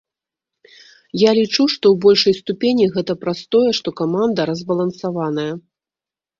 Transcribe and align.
Я 1.21 1.31
лічу, 1.39 1.63
што 1.73 1.85
ў 1.91 1.95
большай 2.07 2.33
ступені 2.41 2.89
гэта 2.97 3.13
праз 3.27 3.39
тое, 3.53 3.69
што 3.83 3.89
каманда 4.03 4.41
разбалансаваная. 4.55 5.49